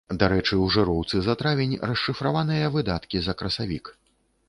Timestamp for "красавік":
3.43-3.97